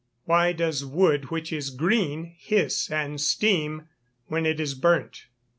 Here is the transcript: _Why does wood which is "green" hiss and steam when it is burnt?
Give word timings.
_Why 0.27 0.57
does 0.57 0.83
wood 0.83 1.25
which 1.29 1.53
is 1.53 1.69
"green" 1.69 2.33
hiss 2.39 2.89
and 2.89 3.21
steam 3.21 3.87
when 4.25 4.47
it 4.47 4.59
is 4.59 4.73
burnt? 4.73 5.25